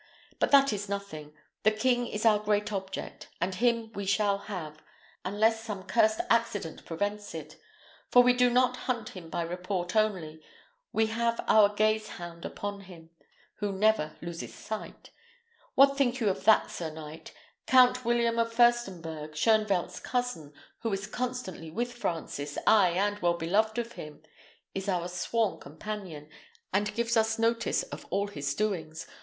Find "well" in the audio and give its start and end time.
23.19-23.35